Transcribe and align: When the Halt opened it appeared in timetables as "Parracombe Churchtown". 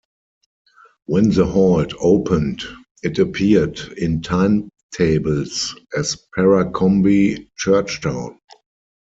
When 1.05 1.29
the 1.29 1.45
Halt 1.45 1.93
opened 1.99 2.63
it 3.03 3.19
appeared 3.19 3.79
in 3.99 4.23
timetables 4.23 5.75
as 5.95 6.17
"Parracombe 6.35 7.47
Churchtown". 7.55 8.39